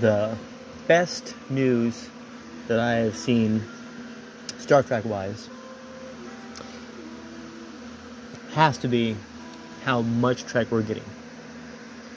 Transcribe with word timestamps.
the 0.00 0.36
best 0.86 1.34
news 1.50 2.08
that 2.68 2.80
I 2.80 2.94
have 2.94 3.16
seen 3.16 3.62
Star 4.58 4.82
Trek 4.82 5.04
wise 5.04 5.48
has 8.52 8.78
to 8.78 8.88
be 8.88 9.16
how 9.84 10.02
much 10.02 10.44
Trek 10.44 10.68
we're 10.70 10.82
getting. 10.82 11.04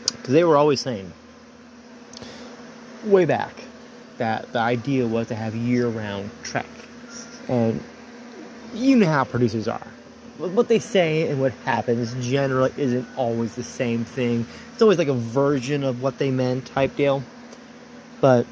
Because 0.05 0.33
they 0.33 0.43
were 0.43 0.57
always 0.57 0.79
saying, 0.79 1.11
way 3.03 3.25
back, 3.25 3.53
that 4.17 4.51
the 4.53 4.59
idea 4.59 5.05
was 5.05 5.27
to 5.27 5.35
have 5.35 5.55
year 5.55 5.87
round 5.87 6.29
Trek. 6.43 6.65
And 7.47 7.83
you 8.73 8.95
know 8.95 9.07
how 9.07 9.23
producers 9.23 9.67
are. 9.67 9.87
What 10.37 10.69
they 10.69 10.79
say 10.79 11.29
and 11.29 11.41
what 11.41 11.51
happens 11.65 12.13
generally 12.25 12.71
isn't 12.77 13.07
always 13.17 13.55
the 13.55 13.63
same 13.63 14.05
thing. 14.05 14.45
It's 14.73 14.81
always 14.81 14.97
like 14.97 15.09
a 15.09 15.13
version 15.13 15.83
of 15.83 16.01
what 16.01 16.17
they 16.17 16.31
meant 16.31 16.65
type 16.67 16.95
deal. 16.95 17.23
But 18.21 18.45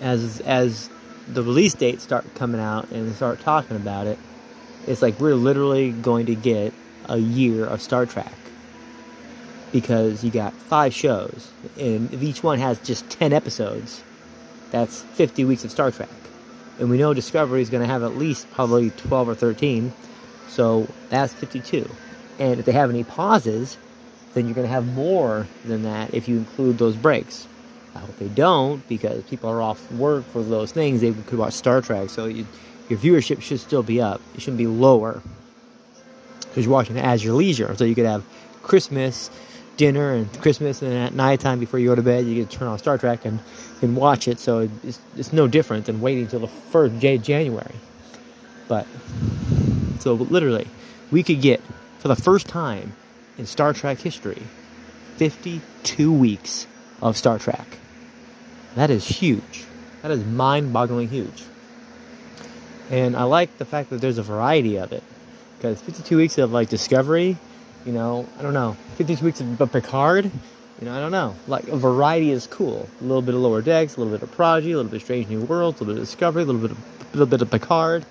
as 0.00 0.40
as 0.40 0.90
the 1.28 1.42
release 1.42 1.74
dates 1.74 2.02
start 2.02 2.24
coming 2.34 2.60
out 2.60 2.90
and 2.90 3.08
they 3.08 3.12
start 3.14 3.40
talking 3.40 3.76
about 3.76 4.06
it, 4.06 4.18
it's 4.86 5.02
like 5.02 5.18
we're 5.20 5.34
literally 5.34 5.92
going 5.92 6.26
to 6.26 6.34
get 6.34 6.72
a 7.08 7.18
year 7.18 7.64
of 7.64 7.80
Star 7.80 8.06
Trek 8.06 8.32
because 9.70 10.22
you 10.22 10.30
got 10.30 10.52
five 10.52 10.92
shows, 10.92 11.50
and 11.80 12.12
if 12.12 12.22
each 12.22 12.42
one 12.42 12.58
has 12.58 12.78
just 12.80 13.08
10 13.10 13.32
episodes, 13.32 14.02
that's 14.70 15.00
50 15.02 15.44
weeks 15.46 15.64
of 15.64 15.70
Star 15.70 15.90
Trek. 15.90 16.10
And 16.78 16.90
we 16.90 16.98
know 16.98 17.14
Discovery 17.14 17.62
is 17.62 17.70
going 17.70 17.82
to 17.82 17.86
have 17.86 18.02
at 18.02 18.16
least 18.16 18.50
probably 18.50 18.90
12 18.90 19.28
or 19.30 19.34
13, 19.34 19.92
so 20.48 20.86
that's 21.08 21.32
52. 21.32 21.88
And 22.38 22.60
if 22.60 22.66
they 22.66 22.72
have 22.72 22.90
any 22.90 23.04
pauses, 23.04 23.78
then 24.34 24.46
you're 24.46 24.54
going 24.54 24.66
to 24.66 24.72
have 24.72 24.86
more 24.86 25.46
than 25.64 25.84
that 25.84 26.12
if 26.14 26.28
you 26.28 26.36
include 26.36 26.78
those 26.78 26.96
breaks. 26.96 27.46
I 27.94 27.98
hope 27.98 28.16
they 28.18 28.28
don't 28.28 28.86
because 28.88 29.22
people 29.24 29.50
are 29.50 29.60
off 29.60 29.90
work 29.92 30.24
for 30.32 30.42
those 30.42 30.72
things. 30.72 31.00
They 31.00 31.12
could 31.12 31.38
watch 31.38 31.52
Star 31.52 31.80
Trek, 31.80 32.10
so 32.10 32.26
you, 32.26 32.46
your 32.88 32.98
viewership 32.98 33.42
should 33.42 33.60
still 33.60 33.82
be 33.82 34.00
up. 34.00 34.20
It 34.34 34.40
shouldn't 34.40 34.58
be 34.58 34.66
lower 34.66 35.22
because 36.40 36.64
you're 36.64 36.72
watching 36.72 36.96
it 36.96 37.04
as 37.04 37.24
your 37.24 37.34
leisure. 37.34 37.74
So 37.76 37.84
you 37.84 37.94
could 37.94 38.06
have 38.06 38.24
Christmas 38.62 39.30
dinner 39.76 40.12
and 40.12 40.40
Christmas, 40.40 40.82
and 40.82 40.92
then 40.92 41.02
at 41.02 41.14
nighttime 41.14 41.58
before 41.58 41.78
you 41.80 41.88
go 41.88 41.94
to 41.94 42.02
bed, 42.02 42.26
you 42.26 42.44
to 42.44 42.50
turn 42.50 42.68
on 42.68 42.78
Star 42.78 42.98
Trek 42.98 43.24
and, 43.24 43.40
and 43.80 43.96
watch 43.96 44.28
it. 44.28 44.38
So 44.38 44.68
it's, 44.82 45.00
it's 45.16 45.32
no 45.32 45.48
different 45.48 45.86
than 45.86 46.00
waiting 46.00 46.24
until 46.24 46.40
the 46.40 46.48
first 46.48 46.98
day 47.00 47.16
of 47.16 47.22
January. 47.22 47.74
But 48.68 48.86
so 50.00 50.14
literally, 50.14 50.68
we 51.10 51.22
could 51.22 51.40
get 51.40 51.60
for 51.98 52.08
the 52.08 52.16
first 52.16 52.48
time 52.48 52.92
in 53.38 53.46
Star 53.46 53.72
Trek 53.72 53.98
history 53.98 54.42
52 55.16 56.12
weeks 56.12 56.66
of 57.00 57.16
Star 57.16 57.38
Trek. 57.38 57.78
That 58.74 58.90
is 58.90 59.06
huge. 59.06 59.64
That 60.02 60.10
is 60.10 60.24
mind 60.24 60.72
boggling 60.72 61.08
huge. 61.08 61.44
And 62.90 63.16
I 63.16 63.24
like 63.24 63.58
the 63.58 63.64
fact 63.64 63.90
that 63.90 64.00
there's 64.00 64.18
a 64.18 64.22
variety 64.22 64.76
of 64.76 64.92
it. 64.92 65.02
Because 65.56 65.80
52 65.80 66.16
weeks 66.16 66.38
of 66.38 66.52
like 66.52 66.68
Discovery, 66.68 67.36
you 67.86 67.92
know, 67.92 68.26
I 68.38 68.42
don't 68.42 68.54
know. 68.54 68.76
52 68.96 69.24
weeks 69.24 69.40
of 69.40 69.72
Picard, 69.72 70.24
you 70.24 70.86
know, 70.86 70.94
I 70.94 70.98
don't 70.98 71.12
know. 71.12 71.36
Like 71.46 71.68
a 71.68 71.76
variety 71.76 72.30
is 72.30 72.46
cool. 72.46 72.88
A 73.00 73.04
little 73.04 73.22
bit 73.22 73.34
of 73.34 73.40
Lower 73.40 73.62
Decks, 73.62 73.96
a 73.96 74.00
little 74.00 74.12
bit 74.12 74.22
of 74.22 74.32
Prodigy, 74.32 74.72
a 74.72 74.76
little 74.76 74.90
bit 74.90 74.96
of 74.96 75.02
Strange 75.02 75.28
New 75.28 75.42
Worlds, 75.42 75.80
a 75.80 75.84
little 75.84 75.94
bit 75.94 76.02
of 76.02 76.08
Discovery, 76.08 76.42
a 76.42 76.46
little 76.46 76.60
bit 76.60 76.70
of, 76.72 77.14
little 77.14 77.26
bit 77.26 77.42
of 77.42 77.50
Picard. 77.50 78.04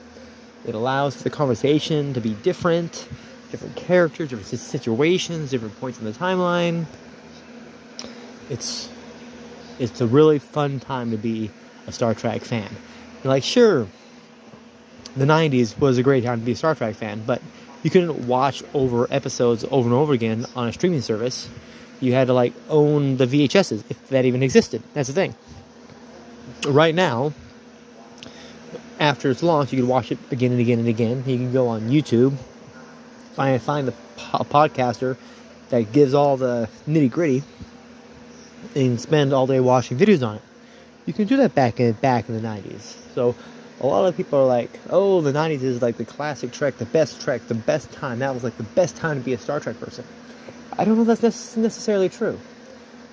It 0.66 0.76
allows 0.76 1.24
the 1.24 1.30
conversation 1.30 2.14
to 2.14 2.22
be 2.22 2.34
different, 2.36 3.08
different 3.50 3.76
characters, 3.76 4.30
different 4.30 4.48
situations, 4.48 5.50
different 5.52 5.78
points 5.80 6.00
in 6.00 6.06
the 6.06 6.12
timeline. 6.12 6.86
It's 8.50 8.90
it's 9.80 10.02
a 10.02 10.08
really 10.08 10.40
fun 10.40 10.80
time 10.80 11.12
to 11.12 11.18
be 11.18 11.52
a 11.88 11.92
Star 11.92 12.14
Trek 12.14 12.42
fan. 12.42 12.70
Like, 13.24 13.44
sure, 13.44 13.88
the 15.16 15.26
90s 15.26 15.78
was 15.80 15.98
a 15.98 16.04
great 16.04 16.24
time 16.24 16.40
to 16.40 16.46
be 16.46 16.54
a 16.54 16.56
Star 16.56 16.76
Trek 16.76 16.96
fan, 16.96 17.24
but 17.26 17.42
you 17.84 17.90
couldn't 17.90 18.28
watch 18.28 18.64
over 18.74 19.08
episodes 19.12 19.66
over 19.70 19.88
and 19.88 19.94
over 19.94 20.14
again 20.14 20.46
on 20.56 20.68
a 20.68 20.74
streaming 20.74 21.02
service. 21.02 21.50
You 22.00 22.14
had 22.14 22.28
to 22.28 22.34
like 22.34 22.54
own 22.70 23.18
the 23.18 23.26
VHSs 23.26 23.84
if 23.90 24.08
that 24.10 24.26
even 24.26 24.44
existed. 24.44 24.82
That's 24.94 25.08
the 25.08 25.14
thing. 25.14 25.36
Right 26.68 26.96
now, 26.96 27.34
after 29.00 29.30
it's 29.30 29.44
launched, 29.44 29.74
you 29.74 29.80
can 29.80 29.88
watch 29.88 30.12
it 30.12 30.20
again 30.32 30.52
and 30.52 30.62
again 30.62 30.80
and 30.80 30.88
again. 30.88 31.24
You 31.26 31.38
can 31.38 31.52
go 31.52 31.68
on 31.68 31.90
YouTube, 31.90 32.36
find 33.34 33.62
find 33.62 33.88
the 33.88 33.94
po- 34.18 34.44
podcaster 34.44 35.18
that 35.70 35.92
gives 35.92 36.14
all 36.14 36.38
the 36.38 36.70
nitty 36.88 37.12
gritty, 37.12 37.44
and 38.76 39.00
spend 39.00 39.34
all 39.34 39.48
day 39.48 39.60
watching 39.60 39.98
videos 39.98 40.26
on 40.26 40.38
it. 40.38 40.42
You 41.06 41.14
can 41.14 41.28
do 41.28 41.38
that 41.38 41.56
back 41.56 41.80
in 41.80 41.94
back 41.94 42.30
in 42.30 42.36
the 42.36 42.48
'90s. 42.48 42.96
So 43.14 43.36
a 43.80 43.88
lot 43.88 44.06
of 44.06 44.16
people 44.16 44.40
are 44.40 44.46
like, 44.46 44.70
"Oh, 44.90 45.22
the 45.22 45.32
'90s 45.34 45.64
is 45.64 45.82
like 45.82 45.98
the 45.98 46.06
classic 46.06 46.52
Trek, 46.52 46.78
the 46.78 46.86
best 46.86 47.22
Trek, 47.22 47.48
the 47.48 47.56
best 47.56 47.92
time. 47.92 48.20
That 48.20 48.34
was 48.34 48.44
like 48.44 48.58
the 48.58 48.64
best 48.64 48.96
time 48.96 49.18
to 49.18 49.24
be 49.24 49.34
a 49.34 49.38
Star 49.38 49.60
Trek 49.60 49.80
person." 49.80 50.06
I 50.78 50.86
don't 50.86 50.96
know 50.96 51.12
if 51.12 51.22
that's 51.22 51.58
necessarily 51.58 52.10
true. 52.10 52.40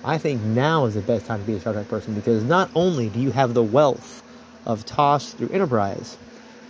I 0.03 0.17
think 0.17 0.41
now 0.41 0.85
is 0.85 0.93
the 0.93 1.01
best 1.01 1.25
time 1.25 1.41
to 1.41 1.45
be 1.45 1.55
a 1.55 1.59
Star 1.59 1.73
Trek 1.73 1.89
person 1.89 2.13
because 2.13 2.43
not 2.43 2.69
only 2.73 3.09
do 3.09 3.19
you 3.19 3.31
have 3.31 3.53
the 3.53 3.63
wealth 3.63 4.23
of 4.65 4.85
TOS 4.85 5.33
through 5.33 5.49
Enterprise, 5.49 6.17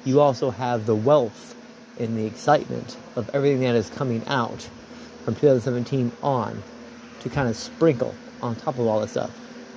you 0.03 0.19
also 0.19 0.49
have 0.49 0.85
the 0.85 0.95
wealth 0.95 1.55
and 1.99 2.17
the 2.17 2.25
excitement 2.25 2.97
of 3.15 3.29
everything 3.35 3.59
that 3.61 3.75
is 3.75 3.89
coming 3.89 4.25
out 4.27 4.67
from 5.25 5.35
2017 5.35 6.11
on 6.23 6.63
to 7.19 7.29
kind 7.29 7.49
of 7.49 7.55
sprinkle 7.55 8.15
on 8.41 8.55
top 8.55 8.79
of 8.79 8.87
all 8.87 8.99
this 8.99 9.11
stuff. 9.11 9.31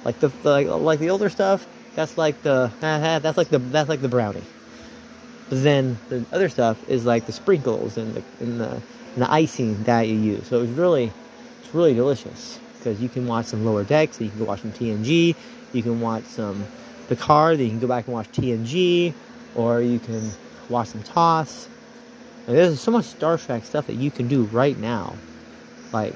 Like 0.04 0.18
the 0.20 0.32
like, 0.42 0.66
like 0.66 0.98
the 0.98 1.10
older 1.10 1.28
stuff, 1.28 1.66
that's 1.94 2.18
like 2.18 2.42
the 2.42 2.70
uh, 2.82 2.86
uh, 2.86 3.18
that's 3.18 3.38
like 3.38 3.48
the 3.48 3.58
that's 3.58 3.88
like 3.88 4.00
the 4.00 4.08
brownie. 4.08 4.42
But 5.48 5.62
then 5.62 5.98
the 6.08 6.24
other 6.32 6.48
stuff 6.48 6.88
is 6.88 7.04
like 7.04 7.26
the 7.26 7.32
sprinkles 7.32 7.96
and 7.96 8.14
the 8.14 8.22
and 8.40 8.60
the, 8.60 8.70
and 9.14 9.22
the 9.22 9.30
icing 9.30 9.82
that 9.84 10.08
you 10.08 10.16
use. 10.16 10.46
So 10.46 10.62
it's 10.62 10.72
really 10.72 11.12
it's 11.60 11.74
really 11.74 11.94
delicious 11.94 12.58
because 12.78 13.00
you 13.00 13.08
can 13.08 13.26
watch 13.26 13.46
some 13.46 13.64
lower 13.64 13.84
decks, 13.84 14.20
you 14.20 14.30
can 14.30 14.44
watch 14.44 14.60
some 14.62 14.72
TNG, 14.72 15.36
you 15.72 15.82
can 15.82 16.00
watch 16.00 16.24
some 16.24 16.66
Picard, 17.08 17.58
then 17.58 17.66
you 17.66 17.70
can 17.70 17.80
go 17.80 17.86
back 17.86 18.06
and 18.06 18.14
watch 18.14 18.30
TNG, 18.32 19.12
or 19.54 19.80
you 19.80 19.98
can 19.98 20.30
watch 20.68 20.88
some 20.88 21.02
TOS. 21.02 21.68
There's 22.46 22.80
so 22.80 22.90
much 22.90 23.04
Star 23.04 23.38
Trek 23.38 23.64
stuff 23.64 23.86
that 23.86 23.94
you 23.94 24.10
can 24.10 24.26
do 24.26 24.44
right 24.44 24.76
now. 24.78 25.14
Like, 25.92 26.14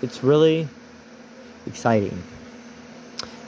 it's 0.00 0.24
really 0.24 0.68
exciting. 1.68 2.22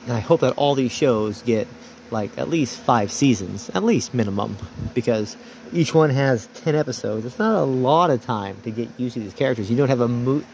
And 0.04 0.12
I 0.12 0.20
hope 0.20 0.40
that 0.40 0.52
all 0.52 0.74
these 0.74 0.92
shows 0.92 1.42
get 1.42 1.66
like 2.10 2.36
at 2.38 2.48
least 2.48 2.78
five 2.80 3.12
seasons, 3.12 3.70
at 3.70 3.84
least 3.84 4.14
minimum, 4.14 4.56
because 4.94 5.36
each 5.72 5.94
one 5.94 6.10
has 6.10 6.48
10 6.54 6.74
episodes. 6.74 7.24
It's 7.24 7.38
not 7.38 7.56
a 7.56 7.64
lot 7.64 8.10
of 8.10 8.24
time 8.24 8.56
to 8.62 8.70
get 8.70 8.88
used 8.98 9.14
to 9.14 9.20
these 9.20 9.34
characters. 9.34 9.70
You 9.70 9.76
don't 9.76 9.88
have 9.88 10.00
a 10.00 10.08
movie. 10.08 10.46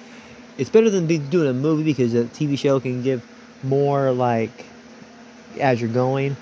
It's 0.59 0.71
better 0.71 0.91
than 0.91 1.07
doing 1.07 1.49
a 1.49 1.53
movie 1.53 1.85
because 1.85 2.15
a 2.15 2.25
TV 2.25 2.59
show 2.59 2.81
can 2.81 3.03
give 3.03 3.25
more 3.63 4.11
like 4.13 4.67
as 5.61 5.81
you're 5.81 5.91
going 5.91 6.37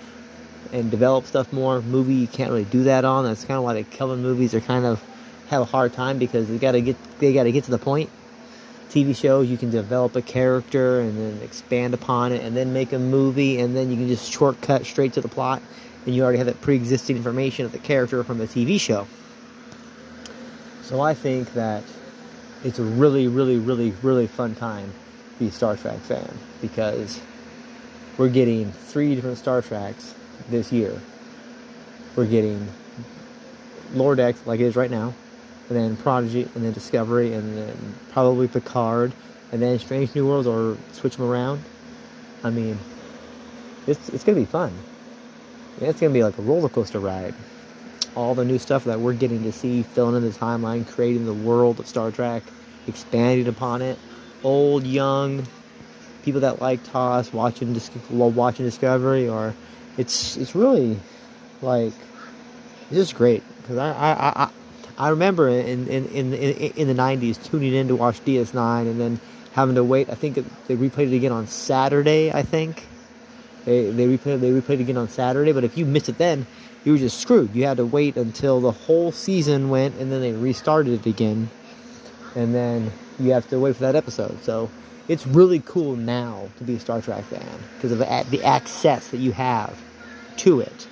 and 0.72 0.90
develop 0.90 1.26
stuff 1.26 1.52
more. 1.52 1.80
Movie 1.82 2.14
you 2.14 2.26
can't 2.26 2.50
really 2.50 2.64
do 2.64 2.84
that 2.84 3.04
on. 3.04 3.24
That's 3.24 3.44
kind 3.44 3.58
of 3.58 3.64
why 3.64 3.74
the 3.74 3.84
Kelvin 3.84 4.22
movies 4.22 4.54
are 4.54 4.60
kind 4.60 4.84
of 4.84 5.02
have 5.48 5.62
a 5.62 5.66
hard 5.66 5.92
time 5.92 6.18
because 6.18 6.48
they 6.48 6.58
gotta 6.58 6.80
get 6.80 6.96
they 7.18 7.32
gotta 7.32 7.52
get 7.52 7.64
to 7.64 7.70
the 7.70 7.78
point. 7.78 8.10
TV 8.94 9.16
shows 9.16 9.50
you 9.50 9.56
can 9.56 9.70
develop 9.70 10.14
a 10.14 10.22
character 10.22 11.00
and 11.00 11.18
then 11.18 11.42
expand 11.42 11.94
upon 11.94 12.30
it 12.30 12.42
and 12.44 12.56
then 12.56 12.72
make 12.72 12.92
a 12.92 12.98
movie 12.98 13.58
and 13.58 13.76
then 13.76 13.90
you 13.90 13.96
can 13.96 14.06
just 14.06 14.30
shortcut 14.30 14.86
straight 14.86 15.12
to 15.14 15.20
the 15.20 15.26
plot 15.26 15.60
and 16.06 16.14
you 16.14 16.22
already 16.22 16.38
have 16.38 16.46
that 16.46 16.60
pre-existing 16.60 17.16
information 17.16 17.64
of 17.64 17.72
the 17.72 17.78
character 17.78 18.22
from 18.22 18.38
the 18.38 18.46
TV 18.46 18.78
show. 18.78 19.08
So 20.82 21.00
I 21.00 21.12
think 21.12 21.54
that 21.54 21.82
it's 22.62 22.78
a 22.78 22.84
really, 22.84 23.26
really, 23.26 23.58
really, 23.58 23.90
really 24.02 24.28
fun 24.28 24.54
time 24.54 24.92
to 25.32 25.38
be 25.40 25.48
a 25.48 25.52
Star 25.52 25.76
Trek 25.76 25.98
fan 25.98 26.38
because 26.60 27.20
we're 28.16 28.28
getting 28.28 28.70
three 28.70 29.16
different 29.16 29.38
Star 29.38 29.60
Treks 29.60 30.14
this 30.50 30.70
year. 30.70 31.00
We're 32.14 32.26
getting 32.26 32.68
Lower 33.92 34.14
Decks, 34.14 34.46
like 34.46 34.60
it 34.60 34.64
is 34.64 34.76
right 34.76 34.90
now, 34.90 35.14
and 35.68 35.78
then 35.78 35.96
Prodigy, 35.96 36.42
and 36.54 36.64
then 36.64 36.72
Discovery, 36.72 37.32
and 37.32 37.56
then 37.56 37.94
probably 38.10 38.48
Picard, 38.48 39.12
and 39.52 39.62
then 39.62 39.78
Strange 39.78 40.14
New 40.14 40.26
Worlds, 40.26 40.46
or 40.46 40.76
switch 40.92 41.16
them 41.16 41.26
around. 41.26 41.62
I 42.42 42.50
mean, 42.50 42.78
it's 43.86 44.08
it's 44.10 44.24
gonna 44.24 44.38
be 44.38 44.44
fun. 44.44 44.72
It's 45.80 46.00
gonna 46.00 46.12
be 46.12 46.22
like 46.22 46.38
a 46.38 46.42
roller 46.42 46.68
coaster 46.68 47.00
ride. 47.00 47.34
All 48.14 48.34
the 48.34 48.44
new 48.44 48.58
stuff 48.58 48.84
that 48.84 49.00
we're 49.00 49.14
getting 49.14 49.42
to 49.42 49.52
see, 49.52 49.82
filling 49.82 50.16
in 50.16 50.22
the 50.22 50.36
timeline, 50.36 50.86
creating 50.86 51.26
the 51.26 51.34
world 51.34 51.80
of 51.80 51.86
Star 51.88 52.10
Trek, 52.10 52.42
expanding 52.86 53.48
upon 53.48 53.82
it. 53.82 53.98
Old, 54.44 54.84
young, 54.84 55.46
people 56.24 56.42
that 56.42 56.60
like 56.60 56.82
TOS, 56.84 57.32
watching 57.32 57.78
watching 58.10 58.64
Discovery, 58.66 59.28
or 59.28 59.54
it's 59.96 60.36
it's 60.36 60.54
really 60.54 60.98
like 61.62 61.92
it's 62.90 62.94
just 62.94 63.14
great 63.14 63.42
because 63.62 63.78
I, 63.78 63.90
I 63.90 64.44
I 64.44 64.50
I 64.98 65.08
remember 65.10 65.48
in 65.48 65.88
in 65.88 66.06
in 66.08 66.34
in 66.34 66.88
the 66.88 66.94
'90s 66.94 67.42
tuning 67.42 67.74
in 67.74 67.88
to 67.88 67.96
watch 67.96 68.24
DS9 68.24 68.82
and 68.82 69.00
then 69.00 69.20
having 69.52 69.74
to 69.76 69.84
wait. 69.84 70.10
I 70.10 70.14
think 70.14 70.36
they 70.66 70.76
replayed 70.76 71.12
it 71.12 71.16
again 71.16 71.32
on 71.32 71.46
Saturday. 71.46 72.32
I 72.32 72.42
think 72.42 72.86
They 73.64 73.90
they 73.90 74.06
replayed 74.06 74.40
they 74.40 74.50
replayed 74.50 74.80
again 74.80 74.96
on 74.96 75.08
Saturday, 75.08 75.52
but 75.52 75.64
if 75.64 75.76
you 75.78 75.86
missed 75.86 76.08
it 76.08 76.18
then, 76.18 76.46
you 76.84 76.92
were 76.92 76.98
just 76.98 77.20
screwed. 77.20 77.54
You 77.54 77.64
had 77.64 77.78
to 77.78 77.86
wait 77.86 78.16
until 78.16 78.60
the 78.60 78.72
whole 78.72 79.12
season 79.12 79.70
went, 79.70 79.96
and 79.96 80.12
then 80.12 80.20
they 80.20 80.32
restarted 80.32 80.92
it 80.92 81.06
again, 81.06 81.50
and 82.34 82.54
then 82.54 82.92
you 83.18 83.32
have 83.32 83.48
to 83.50 83.58
wait 83.58 83.76
for 83.76 83.82
that 83.82 83.96
episode. 83.96 84.42
So 84.44 84.70
it's 85.08 85.26
really 85.26 85.60
cool 85.60 85.96
now 85.96 86.48
to 86.58 86.64
be 86.64 86.76
a 86.76 86.80
Star 86.80 87.00
Trek 87.00 87.24
fan 87.24 87.58
because 87.76 87.92
of 87.92 87.98
the 87.98 88.44
access 88.44 89.08
that 89.08 89.18
you 89.18 89.32
have 89.32 89.80
to 90.38 90.60
it. 90.60 90.88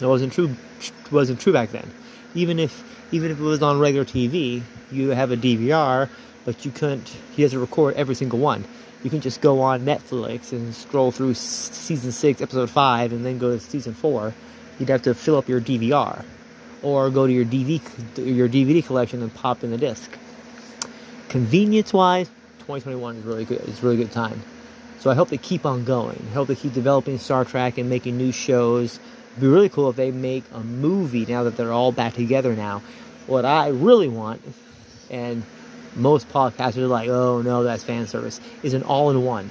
It 0.00 0.06
wasn't 0.06 0.32
true. 0.32 0.56
wasn't 1.10 1.40
true 1.40 1.52
back 1.52 1.70
then. 1.70 1.90
Even 2.34 2.58
if 2.58 2.84
even 3.12 3.30
if 3.30 3.38
it 3.38 3.42
was 3.42 3.62
on 3.62 3.78
regular 3.78 4.04
TV, 4.04 4.62
you 4.90 5.10
have 5.10 5.30
a 5.32 5.36
DVR, 5.36 6.08
but 6.44 6.64
you 6.64 6.70
couldn't. 6.70 7.08
He 7.36 7.42
doesn't 7.42 7.60
record 7.60 7.94
every 7.94 8.14
single 8.14 8.38
one. 8.38 8.64
You 9.02 9.10
can 9.10 9.20
just 9.20 9.40
go 9.40 9.60
on 9.60 9.84
Netflix 9.84 10.52
and 10.52 10.74
scroll 10.74 11.10
through 11.10 11.34
season 11.34 12.12
six, 12.12 12.40
episode 12.40 12.70
five, 12.70 13.12
and 13.12 13.26
then 13.26 13.38
go 13.38 13.50
to 13.50 13.60
season 13.60 13.94
four. 13.94 14.32
You'd 14.78 14.88
have 14.88 15.02
to 15.02 15.14
fill 15.14 15.36
up 15.36 15.48
your 15.48 15.60
DVR, 15.60 16.24
or 16.82 17.10
go 17.10 17.26
to 17.26 17.32
your 17.32 17.44
DV 17.44 17.80
your 18.34 18.48
DVD 18.48 18.84
collection 18.84 19.22
and 19.22 19.32
pop 19.34 19.64
in 19.64 19.70
the 19.70 19.78
disc. 19.78 20.16
Convenience 21.28 21.92
wise, 21.92 22.28
2021 22.60 23.16
is 23.16 23.24
really 23.24 23.44
good. 23.44 23.60
It's 23.66 23.82
a 23.82 23.82
really 23.82 23.96
good 23.96 24.12
time. 24.12 24.42
So 25.00 25.10
I 25.10 25.14
hope 25.14 25.30
they 25.30 25.38
keep 25.38 25.66
on 25.66 25.84
going. 25.84 26.24
I 26.30 26.34
hope 26.34 26.46
they 26.46 26.54
keep 26.54 26.74
developing 26.74 27.18
Star 27.18 27.44
Trek 27.44 27.76
and 27.76 27.90
making 27.90 28.16
new 28.16 28.30
shows. 28.30 29.00
Be 29.40 29.46
really 29.46 29.68
cool 29.68 29.88
if 29.88 29.96
they 29.96 30.10
make 30.10 30.44
a 30.52 30.60
movie 30.60 31.24
now 31.26 31.44
that 31.44 31.56
they're 31.56 31.72
all 31.72 31.92
back 31.92 32.14
together 32.14 32.54
now. 32.54 32.82
What 33.26 33.44
I 33.44 33.68
really 33.68 34.08
want, 34.08 34.42
and 35.10 35.42
most 35.96 36.28
podcasters 36.28 36.78
are 36.78 36.86
like, 36.86 37.08
"Oh 37.08 37.40
no, 37.40 37.62
that's 37.62 37.84
fan 37.84 38.06
service," 38.06 38.40
is 38.62 38.74
an 38.74 38.82
all-in-one, 38.82 39.50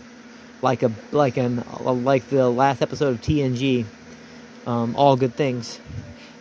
like 0.62 0.84
a 0.84 0.92
like 1.12 1.38
an 1.38 1.64
like 1.84 2.30
the 2.30 2.50
last 2.50 2.82
episode 2.82 3.10
of 3.10 3.22
TNG, 3.22 3.86
um, 4.68 4.96
all 4.96 5.16
good 5.16 5.36
things. 5.36 5.80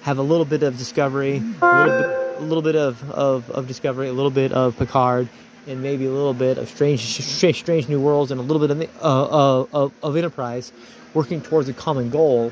Have 0.02 0.18
a 0.18 0.22
little 0.22 0.44
bit 0.44 0.62
of 0.62 0.78
Discovery, 0.78 1.42
a 1.60 1.84
little 1.84 2.00
bit, 2.00 2.40
a 2.40 2.42
little 2.42 2.62
bit 2.62 2.76
of, 2.76 3.10
of, 3.10 3.50
of 3.50 3.68
Discovery, 3.68 4.08
a 4.08 4.12
little 4.12 4.30
bit 4.30 4.52
of 4.52 4.76
Picard, 4.78 5.28
and 5.66 5.82
maybe 5.82 6.06
a 6.06 6.10
little 6.10 6.34
bit 6.34 6.56
of 6.58 6.68
Strange, 6.68 7.00
Strange, 7.22 7.58
strange 7.58 7.88
New 7.88 8.00
Worlds, 8.00 8.30
and 8.30 8.40
a 8.40 8.42
little 8.42 8.66
bit 8.66 8.70
of, 8.70 8.80
uh, 9.02 9.66
of, 9.72 9.92
of 10.02 10.16
Enterprise, 10.16 10.72
working 11.12 11.42
towards 11.42 11.68
a 11.68 11.74
common 11.74 12.08
goal, 12.08 12.50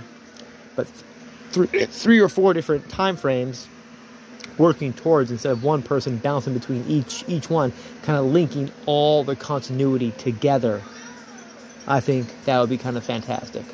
but 0.78 0.86
three, 1.50 1.68
eh, 1.74 1.86
three 1.86 2.20
or 2.20 2.28
four 2.28 2.54
different 2.54 2.88
time 2.88 3.16
frames 3.16 3.66
working 4.58 4.92
towards 4.92 5.32
instead 5.32 5.50
of 5.50 5.64
one 5.64 5.82
person 5.82 6.18
bouncing 6.18 6.54
between 6.54 6.84
each 6.86 7.24
each 7.26 7.50
one, 7.50 7.72
kind 8.04 8.16
of 8.16 8.26
linking 8.26 8.70
all 8.86 9.24
the 9.24 9.34
continuity 9.34 10.12
together. 10.12 10.80
I 11.88 11.98
think 11.98 12.28
that 12.44 12.60
would 12.60 12.70
be 12.70 12.78
kind 12.78 12.96
of 12.96 13.02
fantastic 13.02 13.64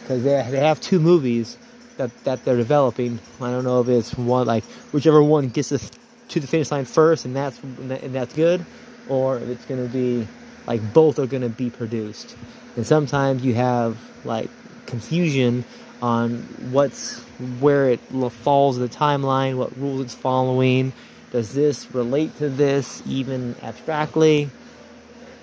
because 0.00 0.24
they 0.24 0.42
they 0.50 0.60
have 0.60 0.80
two 0.80 1.00
movies 1.00 1.58
that 1.98 2.10
that 2.24 2.46
they're 2.46 2.56
developing. 2.56 3.18
I 3.42 3.50
don't 3.50 3.64
know 3.64 3.82
if 3.82 3.88
it's 3.88 4.14
one 4.16 4.46
like 4.46 4.64
whichever 4.92 5.22
one 5.22 5.50
gets 5.50 5.70
us 5.70 5.90
to 6.30 6.40
the 6.40 6.46
finish 6.46 6.70
line 6.70 6.86
first, 6.86 7.26
and 7.26 7.36
that's 7.36 7.62
and 7.62 8.14
that's 8.14 8.34
good, 8.34 8.64
or 9.10 9.36
if 9.36 9.48
it's 9.50 9.66
going 9.66 9.86
to 9.86 9.92
be 9.92 10.26
like 10.66 10.80
both 10.94 11.18
are 11.18 11.26
going 11.26 11.42
to 11.42 11.50
be 11.50 11.68
produced. 11.68 12.34
And 12.76 12.86
sometimes 12.86 13.44
you 13.44 13.52
have 13.52 13.98
like 14.24 14.48
confusion 14.86 15.64
on 16.02 16.38
what's 16.70 17.18
where 17.60 17.90
it 17.90 18.00
falls 18.00 18.78
the 18.78 18.88
timeline, 18.88 19.56
what 19.56 19.76
rules 19.78 20.00
it's 20.02 20.14
following. 20.14 20.92
Does 21.32 21.52
this 21.52 21.92
relate 21.94 22.36
to 22.38 22.48
this 22.48 23.02
even 23.06 23.56
abstractly? 23.62 24.50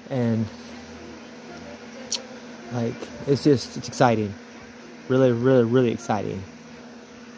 And 0.10 0.46
like 2.72 2.96
it's 3.28 3.44
just 3.44 3.78
it's 3.78 3.88
exciting. 3.88 4.34
Really, 5.10 5.32
really, 5.32 5.64
really 5.64 5.92
exciting. 5.92 6.42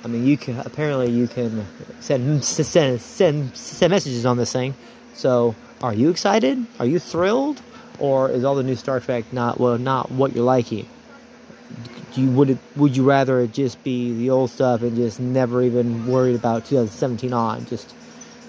I 0.04 0.08
mean, 0.08 0.26
you 0.26 0.38
can 0.38 0.60
apparently 0.60 1.10
you 1.10 1.28
can 1.28 1.66
send 2.00 2.44
send 2.44 3.02
send 3.02 3.56
send 3.56 3.92
messages 3.92 4.26
on 4.26 4.38
this 4.38 4.52
thing. 4.52 4.76
So, 5.14 5.56
are 5.82 5.94
you 5.94 6.10
excited? 6.10 6.66
Are 6.80 6.86
you 6.86 7.00
thrilled? 7.00 7.62
Or 8.00 8.30
is 8.30 8.44
all 8.44 8.56
the 8.56 8.64
new 8.64 8.76
Star 8.76 9.00
Trek 9.00 9.32
not 9.32 9.60
well 9.60 9.78
not 9.78 10.12
what 10.12 10.36
you're 10.36 10.44
liking? 10.44 10.88
You 12.16 12.30
would 12.32 12.60
would 12.76 12.96
you 12.96 13.04
rather 13.04 13.40
it 13.42 13.54
just 13.54 13.84
be 13.84 14.14
the 14.14 14.30
old 14.30 14.52
stuff 14.52 14.82
and 14.82 14.96
just 14.96 15.20
never 15.20 15.62
even 15.64 16.06
worried 16.06 16.36
about 16.36 16.66
2017 16.66 17.34
on? 17.34 17.66
Just 17.66 17.94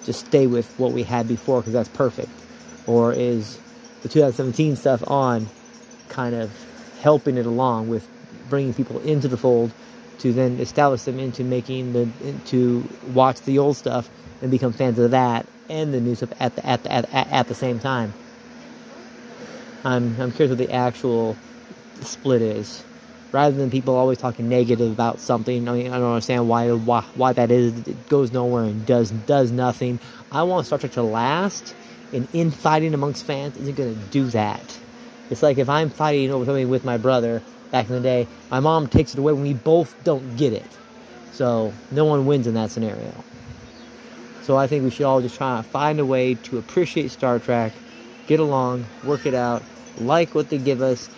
just 0.04 0.26
stay 0.26 0.46
with 0.46 0.72
what 0.78 0.92
we 0.92 1.02
had 1.02 1.26
before 1.26 1.60
because 1.60 1.72
that's 1.72 1.88
perfect. 1.88 2.28
Or 2.86 3.12
is 3.12 3.58
the 4.02 4.08
2017 4.08 4.76
stuff 4.76 5.02
on 5.08 5.46
kind 6.08 6.34
of 6.34 6.52
helping 7.00 7.38
it 7.38 7.46
along 7.46 7.88
with 7.88 8.06
bringing 8.50 8.74
people 8.74 9.00
into 9.00 9.28
the 9.28 9.36
fold 9.36 9.72
to 10.18 10.32
then 10.32 10.58
establish 10.60 11.02
them 11.02 11.18
into 11.18 11.42
making 11.42 11.92
the 11.92 12.08
to 12.46 12.86
watch 13.12 13.40
the 13.42 13.58
old 13.58 13.76
stuff 13.76 14.08
and 14.42 14.50
become 14.50 14.72
fans 14.72 14.98
of 14.98 15.10
that 15.10 15.46
and 15.68 15.92
the 15.92 16.00
new 16.00 16.14
stuff 16.14 16.32
at 16.40 16.54
the 16.56 16.66
at 16.66 16.82
the, 16.82 16.92
at, 16.92 17.12
at 17.12 17.48
the 17.48 17.54
same 17.54 17.78
time. 17.78 18.12
I'm 19.84 20.20
I'm 20.20 20.32
curious 20.32 20.50
what 20.50 20.58
the 20.58 20.72
actual 20.72 21.36
split 22.00 22.42
is, 22.42 22.84
rather 23.34 23.56
than 23.56 23.68
people 23.68 23.96
always 23.96 24.16
talking 24.16 24.48
negative 24.48 24.92
about 24.92 25.18
something. 25.18 25.68
I 25.68 25.72
mean, 25.72 25.86
I 25.88 25.98
don't 25.98 26.12
understand 26.12 26.48
why 26.48 26.70
why 26.70 27.02
why 27.16 27.32
that 27.32 27.50
is. 27.50 27.76
It 27.86 28.08
goes 28.08 28.32
nowhere 28.32 28.64
and 28.64 28.86
does 28.86 29.10
does 29.10 29.50
nothing. 29.50 29.98
I 30.30 30.44
want 30.44 30.66
Star 30.66 30.78
Trek 30.78 30.92
to 30.92 31.02
last, 31.02 31.74
and 32.12 32.28
infighting 32.32 32.94
amongst 32.94 33.24
fans 33.24 33.56
isn't 33.56 33.74
going 33.76 33.94
to 33.94 34.00
do 34.10 34.26
that. 34.26 34.78
It's 35.30 35.42
like 35.42 35.58
if 35.58 35.68
I'm 35.68 35.90
fighting 35.90 36.30
over 36.30 36.44
something 36.44 36.68
with 36.68 36.84
my 36.84 36.96
brother 36.96 37.42
back 37.74 37.88
in 37.88 37.96
the 37.96 38.00
day. 38.00 38.28
My 38.52 38.60
mom 38.60 38.86
takes 38.86 39.14
it 39.14 39.18
away 39.18 39.32
when 39.32 39.42
we 39.42 39.52
both 39.52 39.96
don't 40.04 40.36
get 40.36 40.52
it. 40.52 40.70
So 41.32 41.72
no 41.90 42.04
one 42.04 42.24
wins 42.24 42.46
in 42.46 42.54
that 42.54 42.70
scenario. 42.70 43.12
So 44.42 44.56
I 44.56 44.68
think 44.68 44.84
we 44.84 44.90
should 44.90 45.06
all 45.06 45.20
just 45.20 45.36
try 45.36 45.56
to 45.56 45.62
find 45.64 45.98
a 45.98 46.06
way 46.06 46.34
to 46.34 46.58
appreciate 46.58 47.10
Star 47.10 47.40
Trek, 47.40 47.72
get 48.28 48.38
along, 48.38 48.84
work 49.02 49.26
it 49.26 49.34
out, 49.34 49.64
like 49.98 50.36
what 50.36 50.50
they 50.50 50.58
give 50.58 50.82
us, 50.82 51.10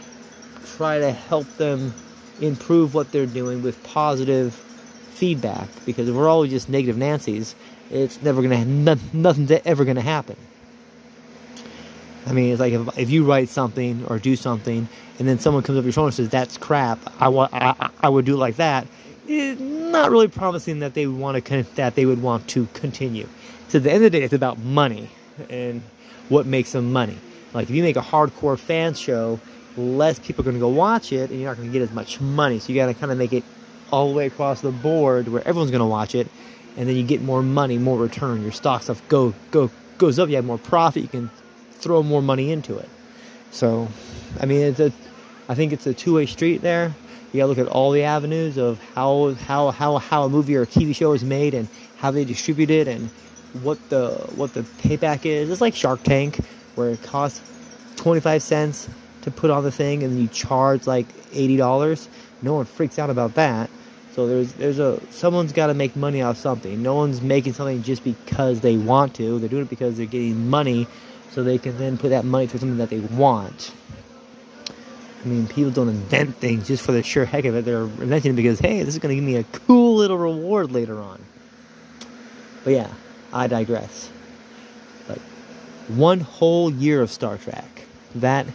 try 0.78 0.98
to 0.98 1.12
help 1.12 1.46
them 1.58 1.92
improve 2.40 2.94
what 2.94 3.12
they're 3.12 3.26
doing 3.26 3.62
with 3.62 3.82
positive 3.84 4.54
feedback. 4.54 5.68
Because 5.84 6.08
if 6.08 6.14
we're 6.14 6.28
always 6.28 6.50
just 6.50 6.68
negative 6.68 6.96
Nancy's, 6.96 7.54
it's 7.90 8.20
never 8.22 8.42
gonna 8.42 8.64
nothing's 9.12 9.50
ever 9.50 9.84
gonna 9.84 10.00
happen. 10.00 10.36
I 12.26 12.32
mean, 12.32 12.50
it's 12.50 12.60
like 12.60 12.72
if, 12.72 12.98
if 12.98 13.10
you 13.10 13.24
write 13.24 13.48
something 13.48 14.04
or 14.06 14.18
do 14.18 14.34
something, 14.34 14.88
and 15.18 15.28
then 15.28 15.38
someone 15.38 15.62
comes 15.62 15.78
over 15.78 15.86
your 15.86 15.92
shoulder 15.92 16.08
and 16.08 16.14
says 16.14 16.28
that's 16.28 16.58
crap, 16.58 16.98
I 17.20 17.28
want 17.28 17.54
I, 17.54 17.90
I 18.00 18.08
would 18.08 18.24
do 18.24 18.34
it 18.34 18.38
like 18.38 18.56
that. 18.56 18.86
It's 19.28 19.60
not 19.60 20.10
really 20.10 20.28
promising 20.28 20.80
that 20.80 20.94
they 20.94 21.06
want 21.06 21.44
to 21.44 21.62
that 21.76 21.94
they 21.94 22.04
would 22.04 22.20
want 22.20 22.48
to 22.48 22.66
continue. 22.74 23.28
So 23.68 23.78
at 23.78 23.84
the 23.84 23.90
end 23.90 24.04
of 24.04 24.12
the 24.12 24.18
day, 24.18 24.24
it's 24.24 24.34
about 24.34 24.58
money 24.58 25.08
and 25.48 25.82
what 26.28 26.46
makes 26.46 26.72
them 26.72 26.92
money. 26.92 27.18
Like 27.52 27.70
if 27.70 27.74
you 27.74 27.82
make 27.82 27.96
a 27.96 28.02
hardcore 28.02 28.58
fan 28.58 28.94
show, 28.94 29.40
less 29.76 30.18
people 30.18 30.42
are 30.42 30.44
going 30.44 30.56
to 30.56 30.60
go 30.60 30.68
watch 30.68 31.12
it, 31.12 31.30
and 31.30 31.40
you're 31.40 31.50
not 31.50 31.56
going 31.56 31.68
to 31.68 31.72
get 31.72 31.82
as 31.82 31.92
much 31.92 32.20
money. 32.20 32.58
So 32.58 32.72
you 32.72 32.78
got 32.78 32.86
to 32.86 32.94
kind 32.94 33.12
of 33.12 33.18
make 33.18 33.32
it 33.32 33.44
all 33.90 34.08
the 34.10 34.14
way 34.16 34.26
across 34.26 34.60
the 34.60 34.70
board 34.70 35.28
where 35.28 35.46
everyone's 35.46 35.70
going 35.70 35.80
to 35.80 35.86
watch 35.86 36.14
it, 36.14 36.28
and 36.76 36.88
then 36.88 36.96
you 36.96 37.02
get 37.02 37.22
more 37.22 37.42
money, 37.42 37.78
more 37.78 37.98
return. 37.98 38.42
Your 38.42 38.52
stock 38.52 38.82
stuff 38.82 39.06
go 39.08 39.34
go 39.50 39.70
goes 39.98 40.18
up. 40.18 40.28
You 40.28 40.36
have 40.36 40.44
more 40.44 40.58
profit. 40.58 41.02
You 41.02 41.08
can 41.08 41.30
throw 41.72 42.02
more 42.02 42.22
money 42.22 42.50
into 42.50 42.78
it. 42.78 42.88
So, 43.50 43.88
I 44.40 44.46
mean, 44.46 44.62
it's 44.62 44.80
a, 44.80 44.92
I 45.48 45.54
think 45.54 45.72
it's 45.72 45.86
a 45.86 45.94
two-way 45.94 46.26
street 46.26 46.62
there. 46.62 46.94
You 47.32 47.40
gotta 47.40 47.48
look 47.48 47.58
at 47.58 47.68
all 47.68 47.90
the 47.90 48.02
avenues 48.02 48.56
of 48.56 48.80
how 48.94 49.34
how 49.34 49.70
how 49.70 49.98
how 49.98 50.24
a 50.24 50.28
movie 50.28 50.56
or 50.56 50.62
a 50.62 50.66
TV 50.66 50.94
show 50.94 51.12
is 51.12 51.24
made 51.24 51.54
and 51.54 51.68
how 51.98 52.10
they 52.10 52.24
distribute 52.24 52.70
it 52.70 52.88
and 52.88 53.08
what 53.62 53.78
the 53.88 54.10
what 54.36 54.54
the 54.54 54.62
payback 54.62 55.26
is. 55.26 55.50
It's 55.50 55.60
like 55.60 55.74
Shark 55.74 56.02
Tank, 56.02 56.36
where 56.76 56.90
it 56.90 57.02
costs 57.02 57.40
25 57.96 58.42
cents 58.42 58.88
to 59.26 59.30
put 59.32 59.50
on 59.50 59.64
the 59.64 59.72
thing 59.72 60.04
and 60.04 60.20
you 60.20 60.28
charge 60.28 60.86
like 60.86 61.06
$80. 61.32 62.06
No 62.42 62.54
one 62.54 62.64
freaks 62.64 62.96
out 62.96 63.10
about 63.10 63.34
that. 63.34 63.68
So 64.14 64.26
there's 64.26 64.52
there's 64.54 64.78
a 64.78 65.00
someone's 65.10 65.52
got 65.52 65.66
to 65.66 65.74
make 65.74 65.96
money 65.96 66.22
off 66.22 66.38
something. 66.38 66.80
No 66.80 66.94
one's 66.94 67.20
making 67.20 67.52
something 67.52 67.82
just 67.82 68.04
because 68.04 68.60
they 68.60 68.76
want 68.76 69.14
to. 69.16 69.38
They're 69.40 69.48
doing 69.48 69.64
it 69.64 69.68
because 69.68 69.96
they're 69.96 70.06
getting 70.06 70.48
money 70.48 70.86
so 71.32 71.42
they 71.42 71.58
can 71.58 71.76
then 71.76 71.98
put 71.98 72.10
that 72.10 72.24
money 72.24 72.46
towards 72.46 72.60
something 72.60 72.78
that 72.78 72.88
they 72.88 73.00
want. 73.00 73.74
I 75.22 75.28
mean, 75.28 75.48
people 75.48 75.72
don't 75.72 75.88
invent 75.88 76.36
things 76.36 76.68
just 76.68 76.84
for 76.84 76.92
the 76.92 77.02
sheer 77.02 77.24
heck 77.24 77.44
of 77.46 77.56
it. 77.56 77.64
They're 77.64 77.82
inventing 77.82 78.32
it 78.32 78.36
because, 78.36 78.60
hey, 78.60 78.84
this 78.84 78.94
is 78.94 79.00
going 79.00 79.10
to 79.10 79.16
give 79.16 79.24
me 79.24 79.36
a 79.36 79.44
cool 79.66 79.96
little 79.96 80.18
reward 80.18 80.70
later 80.70 81.00
on. 81.00 81.20
But 82.62 82.74
yeah, 82.74 82.92
I 83.32 83.48
digress. 83.48 84.08
But 85.08 85.18
one 85.88 86.20
whole 86.20 86.70
year 86.70 87.02
of 87.02 87.10
Star 87.10 87.38
Trek. 87.38 87.82
That 88.14 88.46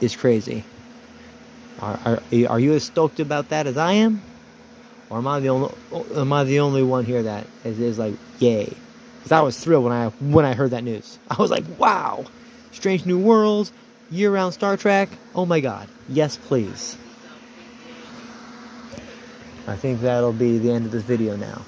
is 0.00 0.16
crazy. 0.16 0.64
Are, 1.80 1.98
are, 2.04 2.22
are 2.48 2.60
you 2.60 2.72
as 2.74 2.84
stoked 2.84 3.20
about 3.20 3.50
that 3.50 3.66
as 3.66 3.76
I 3.76 3.92
am? 3.92 4.22
Or 5.10 5.18
am 5.18 5.26
I 5.26 5.40
the 5.40 5.48
only 5.50 5.74
am 6.16 6.32
I 6.32 6.44
the 6.44 6.60
only 6.60 6.82
one 6.82 7.04
here 7.04 7.22
that 7.22 7.46
is, 7.64 7.78
is 7.78 7.98
like, 7.98 8.14
yay? 8.38 8.74
because 9.26 9.40
I 9.40 9.42
was 9.42 9.58
thrilled 9.58 9.82
when 9.82 9.92
I 9.92 10.06
when 10.20 10.44
I 10.44 10.54
heard 10.54 10.70
that 10.70 10.84
news. 10.84 11.18
I 11.30 11.34
was 11.42 11.50
like, 11.50 11.64
"Wow, 11.78 12.26
Strange 12.70 13.04
New 13.04 13.18
Worlds, 13.18 13.72
year-round 14.08 14.54
Star 14.54 14.76
Trek. 14.76 15.08
Oh 15.34 15.44
my 15.44 15.58
God, 15.58 15.88
yes, 16.08 16.36
please." 16.36 16.96
I 19.66 19.74
think 19.74 20.00
that'll 20.00 20.32
be 20.32 20.58
the 20.58 20.70
end 20.70 20.86
of 20.86 20.92
this 20.92 21.02
video 21.02 21.34
now. 21.34 21.60